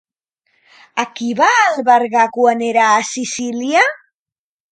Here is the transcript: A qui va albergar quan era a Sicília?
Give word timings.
A 1.03 1.05
qui 1.17 1.27
va 1.41 1.49
albergar 1.65 2.25
quan 2.37 2.65
era 2.71 2.87
a 2.95 3.05
Sicília? 3.13 3.87